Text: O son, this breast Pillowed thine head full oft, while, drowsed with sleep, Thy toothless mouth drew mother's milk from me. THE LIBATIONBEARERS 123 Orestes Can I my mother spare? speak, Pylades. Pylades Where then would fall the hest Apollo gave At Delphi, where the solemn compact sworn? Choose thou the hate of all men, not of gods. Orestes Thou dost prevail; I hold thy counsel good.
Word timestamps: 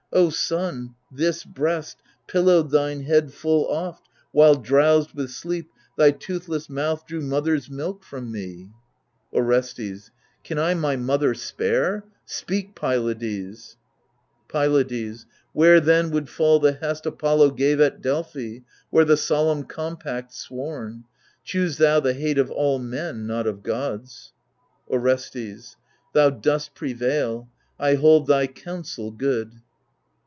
O 0.13 0.29
son, 0.29 0.95
this 1.09 1.45
breast 1.45 1.95
Pillowed 2.27 2.69
thine 2.69 3.03
head 3.03 3.31
full 3.31 3.65
oft, 3.69 4.09
while, 4.33 4.55
drowsed 4.55 5.15
with 5.15 5.31
sleep, 5.31 5.69
Thy 5.97 6.11
toothless 6.11 6.69
mouth 6.69 7.07
drew 7.07 7.21
mother's 7.21 7.69
milk 7.69 8.03
from 8.03 8.29
me. 8.29 8.71
THE 9.31 9.39
LIBATIONBEARERS 9.39 9.77
123 9.77 9.87
Orestes 9.87 10.11
Can 10.43 10.59
I 10.59 10.73
my 10.73 10.97
mother 10.97 11.33
spare? 11.33 12.03
speak, 12.25 12.75
Pylades. 12.75 13.77
Pylades 14.49 15.27
Where 15.53 15.79
then 15.79 16.11
would 16.11 16.27
fall 16.27 16.59
the 16.59 16.73
hest 16.73 17.05
Apollo 17.05 17.51
gave 17.51 17.79
At 17.79 18.01
Delphi, 18.01 18.57
where 18.89 19.05
the 19.05 19.15
solemn 19.15 19.63
compact 19.63 20.33
sworn? 20.33 21.05
Choose 21.45 21.77
thou 21.77 22.01
the 22.01 22.13
hate 22.13 22.37
of 22.37 22.51
all 22.51 22.79
men, 22.79 23.25
not 23.25 23.47
of 23.47 23.63
gods. 23.63 24.33
Orestes 24.89 25.77
Thou 26.11 26.31
dost 26.31 26.75
prevail; 26.75 27.47
I 27.79 27.93
hold 27.93 28.27
thy 28.27 28.47
counsel 28.47 29.11
good. 29.11 29.51